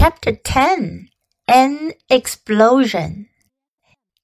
Chapter 0.00 0.36
10 0.36 1.08
An 1.48 1.92
Explosion 2.08 3.28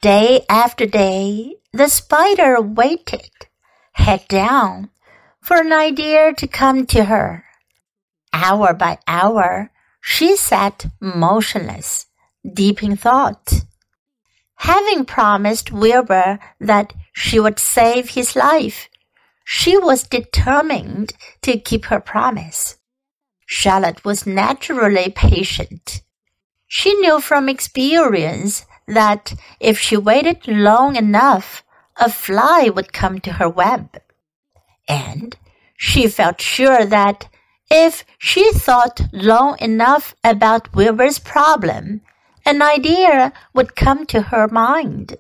Day 0.01 0.47
after 0.49 0.87
day, 0.87 1.57
the 1.73 1.89
spider 1.89 2.61
waited, 2.61 3.33
head 3.95 4.25
down, 4.29 4.91
for 5.43 5.57
an 5.57 5.73
idea 5.73 6.33
to 6.35 6.47
come 6.47 6.87
to 6.87 7.07
her. 7.07 7.45
Hour 8.33 8.73
by 8.75 8.99
hour, 9.09 9.73
she 10.01 10.37
sat 10.37 10.87
motionless, 11.01 12.07
deep 12.47 12.81
in 12.81 12.97
thought. 12.97 13.65
Having 14.59 15.07
promised 15.07 15.73
Wilbur 15.73 16.39
that 16.61 16.93
she 17.13 17.41
would 17.41 17.59
save 17.59 18.11
his 18.11 18.37
life, 18.37 18.89
she 19.45 19.77
was 19.77 20.05
determined 20.05 21.15
to 21.43 21.59
keep 21.59 21.87
her 21.87 21.99
promise. 21.99 22.77
Charlotte 23.47 24.05
was 24.05 24.27
naturally 24.27 25.11
patient. 25.11 26.03
She 26.67 26.95
knew 26.95 27.21
from 27.21 27.49
experience 27.49 28.67
that 28.87 29.35
if 29.61 29.79
she 29.79 29.97
waited 29.97 30.47
long 30.49 30.97
enough, 30.97 31.63
a 31.97 32.11
fly 32.11 32.71
would 32.75 32.93
come 32.93 33.21
to 33.21 33.35
her 33.35 33.49
web. 33.49 34.01
And 34.89 35.37
she 35.77 36.09
felt 36.09 36.41
sure 36.41 36.85
that 36.85 37.29
if 37.71 38.05
she 38.19 38.53
thought 38.53 39.01
long 39.13 39.57
enough 39.61 40.15
about 40.23 40.75
Wilbur's 40.75 41.19
problem, 41.19 42.03
an 42.45 42.61
idea 42.61 43.33
would 43.55 43.75
come 43.77 44.07
to 44.07 44.23
her 44.23 44.49
mind. 44.49 45.17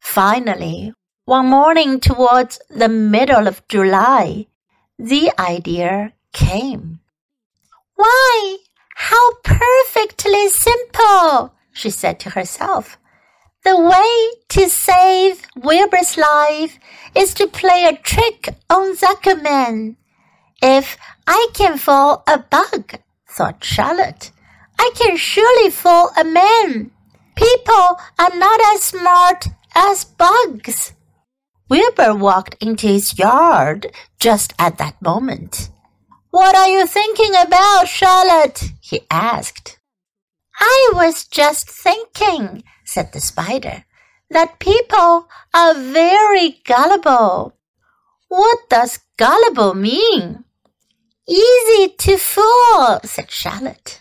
Finally, 0.00 0.92
one 1.24 1.46
morning 1.46 2.00
towards 2.00 2.60
the 2.70 2.88
middle 2.88 3.46
of 3.46 3.66
July, 3.68 4.46
the 4.98 5.30
idea 5.38 6.12
came. 6.32 7.00
Why, 7.98 8.58
how 8.94 9.32
perfectly 9.42 10.48
simple, 10.50 11.52
she 11.72 11.90
said 11.90 12.20
to 12.20 12.30
herself. 12.30 12.96
The 13.64 13.76
way 13.76 14.40
to 14.50 14.68
save 14.68 15.42
Wilbur's 15.56 16.16
life 16.16 16.78
is 17.16 17.34
to 17.34 17.48
play 17.48 17.86
a 17.86 17.96
trick 17.96 18.50
on 18.70 18.96
Zuckerman. 18.96 19.96
If 20.62 20.96
I 21.26 21.48
can 21.54 21.76
fool 21.76 22.22
a 22.28 22.38
bug, 22.38 23.00
thought 23.28 23.64
Charlotte, 23.64 24.30
I 24.78 24.92
can 24.94 25.16
surely 25.16 25.70
fool 25.70 26.10
a 26.16 26.22
man. 26.22 26.92
People 27.34 27.98
are 28.16 28.36
not 28.36 28.60
as 28.74 28.84
smart 28.84 29.46
as 29.74 30.04
bugs. 30.04 30.92
Wilbur 31.68 32.14
walked 32.14 32.62
into 32.62 32.86
his 32.86 33.18
yard 33.18 33.90
just 34.20 34.54
at 34.56 34.78
that 34.78 35.02
moment. 35.02 35.70
What 36.30 36.54
are 36.54 36.68
you 36.68 36.86
thinking 36.86 37.34
about, 37.34 37.88
Charlotte? 37.88 38.72
he 38.80 39.06
asked. 39.10 39.78
I 40.60 40.90
was 40.92 41.24
just 41.26 41.70
thinking, 41.70 42.64
said 42.84 43.12
the 43.12 43.20
spider, 43.20 43.84
that 44.30 44.58
people 44.58 45.28
are 45.54 45.74
very 45.74 46.60
gullible. 46.64 47.56
What 48.28 48.58
does 48.68 49.00
gullible 49.16 49.74
mean? 49.74 50.44
Easy 51.26 51.94
to 51.96 52.18
fool, 52.18 53.00
said 53.04 53.30
Charlotte. 53.30 54.00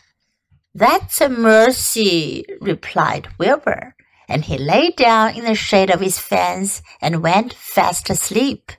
That's 0.76 1.22
a 1.22 1.30
mercy, 1.30 2.46
replied 2.60 3.30
Wilbur, 3.38 3.96
and 4.28 4.44
he 4.44 4.58
lay 4.58 4.90
down 4.90 5.36
in 5.36 5.46
the 5.46 5.56
shade 5.56 5.90
of 5.90 6.02
his 6.02 6.20
fence 6.20 6.82
and 7.02 7.24
went 7.24 7.54
fast 7.54 8.10
asleep. 8.10 8.74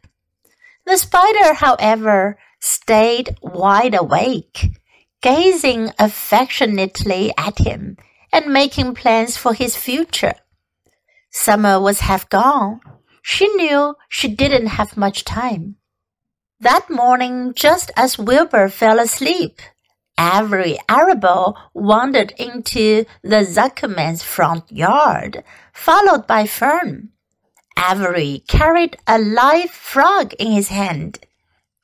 The 0.86 0.98
spider, 0.98 1.54
however, 1.54 2.38
stayed 2.60 3.36
wide 3.42 3.94
awake, 3.94 4.70
gazing 5.20 5.90
affectionately 5.98 7.32
at 7.36 7.58
him 7.58 7.96
and 8.32 8.52
making 8.52 8.94
plans 8.94 9.36
for 9.36 9.54
his 9.54 9.76
future. 9.76 10.34
Summer 11.30 11.80
was 11.80 12.00
half 12.00 12.28
gone. 12.28 12.80
She 13.22 13.48
knew 13.54 13.94
she 14.08 14.28
didn't 14.28 14.68
have 14.68 14.96
much 14.96 15.24
time. 15.24 15.76
That 16.60 16.90
morning, 16.90 17.52
just 17.54 17.90
as 17.96 18.18
Wilbur 18.18 18.68
fell 18.68 18.98
asleep, 18.98 19.60
Avery 20.18 20.78
Arable 20.88 21.56
wandered 21.72 22.32
into 22.38 23.04
the 23.22 23.44
Zuckerman's 23.44 24.24
front 24.24 24.72
yard, 24.72 25.44
followed 25.72 26.26
by 26.26 26.46
Fern. 26.46 27.10
Avery 27.78 28.42
carried 28.48 28.96
a 29.06 29.18
live 29.20 29.70
frog 29.70 30.34
in 30.34 30.50
his 30.50 30.68
hand. 30.68 31.20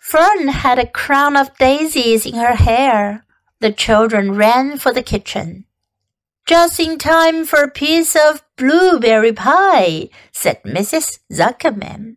Fern 0.05 0.49
had 0.49 0.79
a 0.79 0.87
crown 0.87 1.35
of 1.35 1.57
daisies 1.57 2.27
in 2.27 2.35
her 2.35 2.57
hair. 2.57 3.25
The 3.61 3.73
children 3.73 4.35
ran 4.35 4.77
for 4.77 4.93
the 4.93 5.03
kitchen. 5.03 5.65
Just 6.45 6.79
in 6.79 6.99
time 6.99 7.47
for 7.47 7.63
a 7.63 7.71
piece 7.71 8.15
of 8.15 8.45
blueberry 8.59 9.33
pie, 9.33 10.11
said 10.31 10.63
Mrs. 10.63 11.21
Zuckerman. 11.33 12.17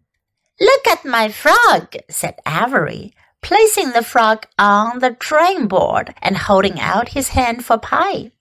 Look 0.59 0.86
at 0.86 1.06
my 1.06 1.30
frog, 1.30 1.96
said 2.09 2.36
Avery, 2.46 3.14
placing 3.42 3.92
the 3.92 4.04
frog 4.04 4.46
on 4.59 5.00
the 5.00 5.16
drawing 5.18 5.69
board 5.69 6.14
and 6.22 6.36
holding 6.36 6.81
out 6.81 7.16
his 7.16 7.30
hand 7.30 7.64
for 7.64 7.78
pie. 7.78 8.31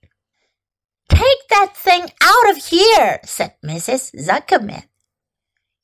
Take 1.07 1.47
that 1.51 1.71
thing 1.73 2.09
out 2.21 2.49
of 2.49 2.57
here, 2.65 3.21
said 3.23 3.53
Mrs. 3.63 4.13
Zuckerman. 4.13 4.86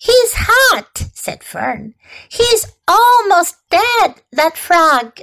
He's 0.03 0.34
hot, 0.36 1.08
said 1.14 1.46
Fern. 1.46 1.96
He's 2.28 2.66
almost 2.86 3.56
dead, 3.69 4.22
that 4.34 4.58
frog. 4.58 5.22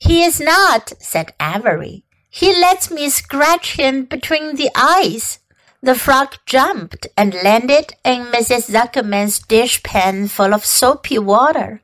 He 0.00 0.24
is 0.24 0.40
not, 0.40 0.94
said 0.98 1.32
Avery. 1.40 2.04
He 2.28 2.60
lets 2.60 2.90
me 2.90 3.08
scratch 3.08 3.76
him 3.76 4.06
between 4.06 4.56
the 4.56 4.70
eyes. 4.74 5.38
The 5.80 5.94
frog 5.94 6.34
jumped 6.44 7.06
and 7.16 7.34
landed 7.44 7.94
in 8.04 8.32
Mrs. 8.34 8.68
Zuckerman's 8.68 9.38
dishpan 9.38 10.28
full 10.28 10.52
of 10.52 10.64
soapy 10.64 11.20
water. 11.20 11.80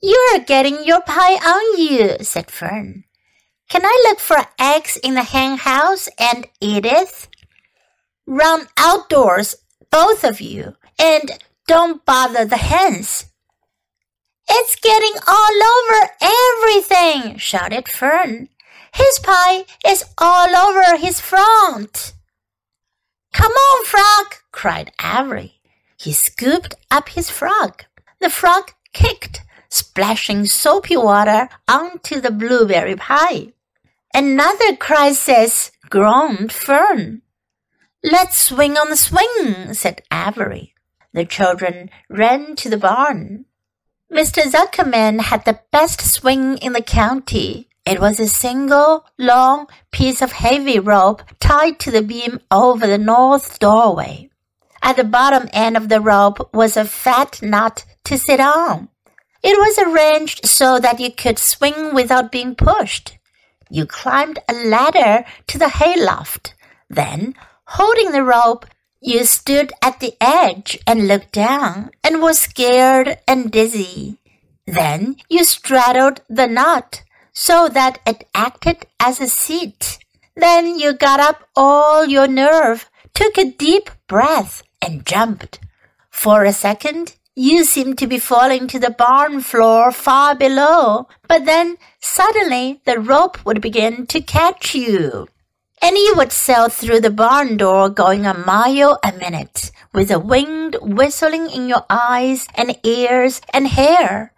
You're 0.00 0.40
getting 0.40 0.82
your 0.82 1.02
pie 1.02 1.36
on 1.36 1.78
you, 1.78 2.16
said 2.24 2.50
Fern. 2.50 3.04
Can 3.68 3.82
I 3.84 3.96
look 4.08 4.18
for 4.18 4.42
eggs 4.58 4.96
in 4.96 5.14
the 5.14 5.22
hen 5.22 5.58
house 5.58 6.08
and 6.18 6.48
Edith? 6.60 7.28
Run 8.26 8.66
outdoors, 8.76 9.54
both 9.88 10.24
of 10.24 10.40
you, 10.40 10.74
and 11.02 11.30
don't 11.66 12.04
bother 12.06 12.44
the 12.44 12.56
hens. 12.56 13.26
It's 14.48 14.76
getting 14.76 15.14
all 15.26 15.56
over 15.74 16.10
everything, 16.22 17.38
shouted 17.38 17.88
Fern. 17.88 18.48
His 18.94 19.18
pie 19.20 19.64
is 19.86 20.04
all 20.18 20.54
over 20.54 20.96
his 20.96 21.18
front. 21.20 22.12
Come 23.32 23.52
on, 23.52 23.84
frog, 23.84 24.34
cried 24.52 24.92
Avery. 25.02 25.60
He 25.96 26.12
scooped 26.12 26.74
up 26.90 27.08
his 27.08 27.30
frog. 27.30 27.84
The 28.20 28.28
frog 28.28 28.72
kicked, 28.92 29.42
splashing 29.70 30.46
soapy 30.46 30.96
water 30.96 31.48
onto 31.66 32.20
the 32.20 32.30
blueberry 32.30 32.96
pie. 32.96 33.52
Another 34.14 34.76
crisis, 34.76 35.72
groaned 35.88 36.52
Fern. 36.52 37.22
Let's 38.04 38.38
swing 38.38 38.76
on 38.76 38.90
the 38.90 38.96
swing, 38.96 39.72
said 39.72 40.02
Avery. 40.12 40.74
The 41.12 41.24
children 41.24 41.90
ran 42.08 42.56
to 42.56 42.70
the 42.70 42.78
barn. 42.78 43.44
Mr. 44.10 44.42
Zuckerman 44.42 45.20
had 45.20 45.44
the 45.44 45.60
best 45.70 46.00
swing 46.00 46.58
in 46.58 46.72
the 46.72 46.82
county. 46.82 47.68
It 47.84 48.00
was 48.00 48.20
a 48.20 48.28
single, 48.28 49.04
long 49.18 49.66
piece 49.90 50.22
of 50.22 50.32
heavy 50.32 50.78
rope 50.78 51.22
tied 51.40 51.78
to 51.80 51.90
the 51.90 52.02
beam 52.02 52.40
over 52.50 52.86
the 52.86 52.98
north 52.98 53.58
doorway. 53.58 54.30
At 54.82 54.96
the 54.96 55.04
bottom 55.04 55.48
end 55.52 55.76
of 55.76 55.88
the 55.88 56.00
rope 56.00 56.52
was 56.54 56.76
a 56.76 56.84
fat 56.84 57.40
nut 57.42 57.84
to 58.04 58.18
sit 58.18 58.40
on. 58.40 58.88
It 59.42 59.58
was 59.58 59.78
arranged 59.78 60.46
so 60.46 60.78
that 60.78 61.00
you 61.00 61.12
could 61.12 61.38
swing 61.38 61.94
without 61.94 62.30
being 62.32 62.54
pushed. 62.54 63.18
You 63.70 63.86
climbed 63.86 64.38
a 64.48 64.52
ladder 64.52 65.24
to 65.48 65.58
the 65.58 65.68
hayloft. 65.68 66.54
Then, 66.88 67.34
holding 67.64 68.12
the 68.12 68.22
rope, 68.22 68.66
you 69.04 69.24
stood 69.24 69.72
at 69.82 69.98
the 69.98 70.14
edge 70.20 70.78
and 70.86 71.08
looked 71.08 71.32
down 71.32 71.90
and 72.04 72.22
were 72.22 72.32
scared 72.32 73.18
and 73.26 73.50
dizzy. 73.50 74.16
Then 74.64 75.16
you 75.28 75.42
straddled 75.42 76.20
the 76.28 76.46
knot 76.46 77.02
so 77.32 77.68
that 77.68 77.98
it 78.06 78.28
acted 78.32 78.86
as 79.00 79.20
a 79.20 79.26
seat. 79.26 79.98
Then 80.36 80.78
you 80.78 80.92
got 80.92 81.18
up 81.18 81.48
all 81.56 82.06
your 82.06 82.28
nerve, 82.28 82.88
took 83.12 83.36
a 83.36 83.50
deep 83.50 83.90
breath, 84.06 84.62
and 84.80 85.04
jumped. 85.04 85.58
For 86.08 86.44
a 86.44 86.52
second, 86.52 87.16
you 87.34 87.64
seemed 87.64 87.98
to 87.98 88.06
be 88.06 88.18
falling 88.20 88.68
to 88.68 88.78
the 88.78 88.90
barn 88.90 89.40
floor 89.40 89.90
far 89.90 90.36
below, 90.36 91.08
but 91.26 91.44
then 91.44 91.76
suddenly 92.00 92.80
the 92.84 93.00
rope 93.00 93.44
would 93.44 93.60
begin 93.60 94.06
to 94.06 94.20
catch 94.20 94.76
you 94.76 95.26
and 95.82 95.96
you 95.96 96.14
would 96.16 96.30
sail 96.30 96.68
through 96.68 97.00
the 97.00 97.10
barn 97.10 97.56
door 97.56 97.90
going 97.90 98.24
a 98.24 98.32
mile 98.32 99.00
a 99.02 99.12
minute 99.12 99.72
with 99.92 100.08
the 100.08 100.20
wind 100.20 100.76
whistling 100.80 101.50
in 101.50 101.68
your 101.68 101.84
eyes 101.90 102.46
and 102.54 102.78
ears 102.84 103.40
and 103.52 103.66
hair. 103.66 104.32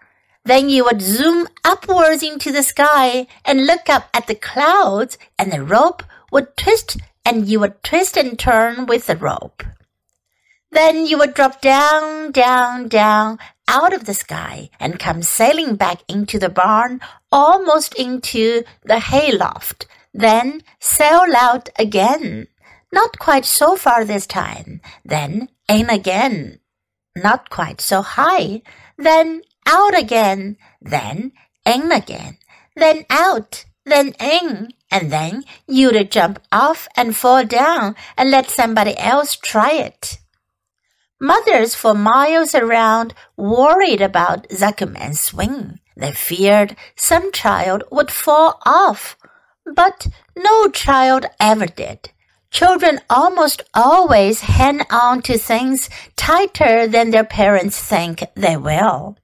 Then 0.46 0.70
you 0.70 0.84
would 0.84 1.02
zoom 1.02 1.46
upwards 1.62 2.22
into 2.22 2.50
the 2.50 2.62
sky 2.62 3.26
and 3.44 3.66
look 3.66 3.88
up 3.88 4.08
at 4.14 4.26
the 4.26 4.34
clouds, 4.34 5.18
and 5.38 5.52
the 5.52 5.62
rope 5.62 6.02
would 6.32 6.56
twist, 6.56 6.96
and 7.24 7.46
you 7.46 7.60
would 7.60 7.82
twist 7.82 8.16
and 8.16 8.38
turn 8.38 8.86
with 8.86 9.06
the 9.06 9.16
rope. 9.16 9.62
Then 10.70 11.06
you 11.06 11.18
would 11.18 11.34
drop 11.34 11.60
down, 11.60 12.32
down, 12.32 12.88
down 12.88 13.38
out 13.68 13.92
of 13.92 14.04
the 14.04 14.14
sky 14.14 14.70
and 14.78 14.98
come 14.98 15.22
sailing 15.22 15.76
back 15.76 16.02
into 16.08 16.38
the 16.38 16.48
barn, 16.48 17.00
almost 17.30 17.94
into 17.94 18.64
the 18.84 18.98
hayloft. 18.98 19.86
Then 20.14 20.62
sail 20.78 21.26
out 21.36 21.68
again. 21.76 22.46
Not 22.92 23.18
quite 23.18 23.44
so 23.44 23.74
far 23.74 24.04
this 24.04 24.26
time. 24.26 24.80
Then 25.04 25.48
in 25.68 25.90
again. 25.90 26.60
Not 27.16 27.50
quite 27.50 27.80
so 27.80 28.00
high. 28.02 28.62
Then 28.96 29.42
out 29.66 29.98
again. 29.98 30.56
Then 30.80 31.32
in 31.66 31.90
again. 31.90 32.38
Then 32.76 33.04
out. 33.10 33.64
Then 33.84 34.14
in. 34.20 34.68
And 34.90 35.10
then 35.10 35.44
you'd 35.66 36.12
jump 36.12 36.38
off 36.52 36.86
and 36.96 37.16
fall 37.16 37.44
down 37.44 37.96
and 38.16 38.30
let 38.30 38.48
somebody 38.48 38.96
else 38.96 39.34
try 39.34 39.72
it. 39.72 40.18
Mothers 41.20 41.74
for 41.74 41.94
miles 41.94 42.54
around 42.54 43.14
worried 43.36 44.00
about 44.00 44.48
Zuckerman's 44.50 45.20
swing. 45.20 45.80
They 45.96 46.12
feared 46.12 46.76
some 46.96 47.32
child 47.32 47.82
would 47.90 48.10
fall 48.10 48.60
off, 48.66 49.16
but 49.66 50.06
no 50.36 50.68
child 50.68 51.26
ever 51.40 51.66
did. 51.66 52.10
Children 52.50 53.00
almost 53.10 53.62
always 53.74 54.42
hang 54.42 54.82
on 54.90 55.22
to 55.22 55.36
things 55.36 55.90
tighter 56.16 56.86
than 56.86 57.10
their 57.10 57.24
parents 57.24 57.78
think 57.78 58.22
they 58.36 58.56
will. 58.56 59.16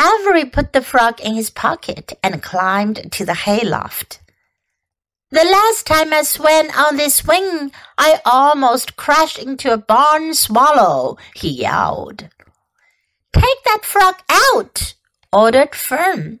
Avery 0.00 0.46
put 0.46 0.72
the 0.72 0.80
frog 0.80 1.20
in 1.20 1.34
his 1.34 1.50
pocket 1.50 2.12
and 2.22 2.42
climbed 2.42 3.12
to 3.12 3.24
the 3.26 3.34
hayloft. 3.34 4.20
The 5.30 5.44
last 5.44 5.86
time 5.86 6.12
I 6.12 6.22
swam 6.22 6.70
on 6.70 6.96
this 6.96 7.16
swing, 7.16 7.72
I 7.96 8.20
almost 8.24 8.96
crashed 8.96 9.38
into 9.38 9.72
a 9.72 9.78
barn 9.78 10.34
swallow, 10.34 11.16
he 11.34 11.48
yelled. 11.48 12.28
Take 13.32 13.64
that 13.64 13.80
frog 13.82 14.16
out, 14.28 14.94
ordered 15.32 15.74
Fern. 15.74 16.40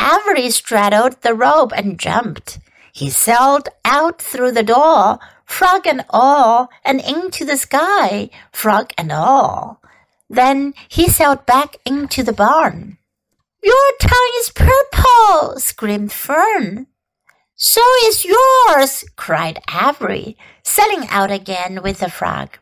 Avery 0.00 0.50
straddled 0.50 1.20
the 1.20 1.34
rope 1.34 1.72
and 1.76 1.98
jumped. 1.98 2.58
He 2.92 3.10
sailed 3.10 3.68
out 3.84 4.20
through 4.20 4.52
the 4.52 4.62
door, 4.62 5.18
frog 5.44 5.86
and 5.86 6.04
all, 6.10 6.70
and 6.84 7.00
into 7.00 7.44
the 7.44 7.56
sky, 7.56 8.30
frog 8.52 8.92
and 8.96 9.12
all. 9.12 9.82
Then 10.28 10.74
he 10.88 11.08
sailed 11.08 11.44
back 11.44 11.76
into 11.84 12.22
the 12.22 12.32
barn. 12.32 12.98
Your 13.62 13.92
tongue 14.00 14.32
is 14.40 14.52
purple, 14.54 15.60
screamed 15.60 16.12
Fern. 16.12 16.86
So 17.54 17.82
is 18.04 18.24
yours, 18.24 19.04
cried 19.16 19.60
Avery, 19.70 20.38
sailing 20.62 21.06
out 21.10 21.30
again 21.30 21.82
with 21.82 21.98
the 21.98 22.08
frog. 22.08 22.58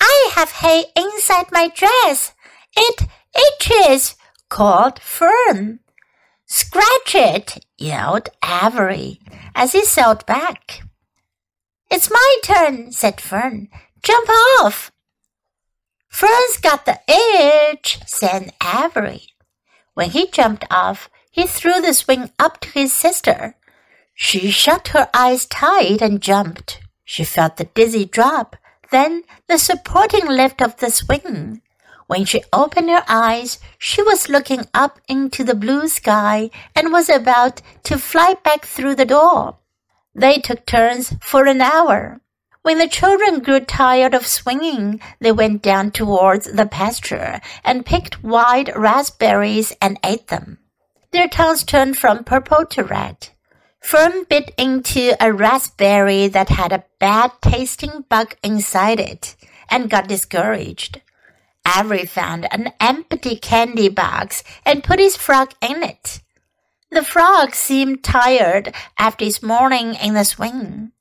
I 0.00 0.32
have 0.34 0.50
hay 0.50 0.84
inside 0.94 1.46
my 1.50 1.68
dress. 1.68 2.34
It 2.76 3.08
itches, 3.34 4.16
called 4.50 4.98
Fern. 4.98 5.80
Scratch 6.46 7.14
it, 7.14 7.64
yelled 7.78 8.28
Avery 8.44 9.20
as 9.54 9.72
he 9.72 9.84
sailed 9.84 10.26
back. 10.26 10.82
It's 11.90 12.10
my 12.10 12.36
turn, 12.42 12.92
said 12.92 13.20
Fern. 13.20 13.68
Jump 14.02 14.28
off. 14.60 14.90
Fern's 16.08 16.58
got 16.58 16.84
the 16.84 17.00
itch, 17.08 17.98
said 18.06 18.52
Avery. 18.62 19.22
When 19.94 20.10
he 20.10 20.26
jumped 20.26 20.64
off, 20.70 21.08
he 21.30 21.46
threw 21.46 21.80
the 21.80 21.94
swing 21.94 22.30
up 22.38 22.60
to 22.60 22.68
his 22.70 22.92
sister. 22.92 23.56
She 24.14 24.50
shut 24.50 24.88
her 24.88 25.08
eyes 25.12 25.46
tight 25.46 26.00
and 26.00 26.20
jumped. 26.20 26.80
She 27.04 27.24
felt 27.24 27.56
the 27.56 27.64
dizzy 27.64 28.04
drop, 28.04 28.56
then 28.90 29.24
the 29.48 29.58
supporting 29.58 30.26
lift 30.26 30.62
of 30.62 30.76
the 30.76 30.90
swing. 30.90 31.62
When 32.06 32.24
she 32.24 32.42
opened 32.52 32.90
her 32.90 33.04
eyes, 33.08 33.58
she 33.78 34.02
was 34.02 34.28
looking 34.28 34.66
up 34.74 35.00
into 35.08 35.42
the 35.42 35.54
blue 35.54 35.88
sky 35.88 36.50
and 36.76 36.92
was 36.92 37.08
about 37.08 37.62
to 37.84 37.98
fly 37.98 38.34
back 38.44 38.66
through 38.66 38.96
the 38.96 39.06
door. 39.06 39.58
They 40.14 40.38
took 40.38 40.66
turns 40.66 41.14
for 41.22 41.46
an 41.46 41.60
hour. 41.60 42.20
When 42.62 42.78
the 42.78 42.88
children 42.88 43.40
grew 43.40 43.60
tired 43.60 44.14
of 44.14 44.26
swinging, 44.26 45.00
they 45.20 45.32
went 45.32 45.62
down 45.62 45.90
towards 45.90 46.52
the 46.52 46.66
pasture 46.66 47.40
and 47.64 47.84
picked 47.84 48.22
wild 48.22 48.70
raspberries 48.74 49.72
and 49.80 49.98
ate 50.04 50.28
them. 50.28 50.58
Their 51.10 51.28
tongues 51.28 51.64
turned 51.64 51.98
from 51.98 52.24
purple 52.24 52.64
to 52.66 52.84
red. 52.84 53.28
Fern 53.80 54.24
bit 54.24 54.54
into 54.56 55.14
a 55.20 55.32
raspberry 55.32 56.28
that 56.28 56.48
had 56.48 56.72
a 56.72 56.84
bad 56.98 57.32
tasting 57.42 58.04
bug 58.08 58.34
inside 58.42 58.98
it 58.98 59.36
and 59.68 59.90
got 59.90 60.08
discouraged. 60.08 61.02
Avery 61.66 62.06
found 62.06 62.52
an 62.52 62.72
empty 62.80 63.36
candy 63.36 63.88
box 63.88 64.42
and 64.64 64.84
put 64.84 64.98
his 64.98 65.16
frog 65.16 65.52
in 65.60 65.82
it. 65.82 66.20
The 66.90 67.02
frog 67.02 67.54
seemed 67.54 68.04
tired 68.04 68.74
after 68.98 69.24
his 69.24 69.42
morning 69.42 69.94
in 69.94 70.14
the 70.14 70.24
swing. 70.24 70.92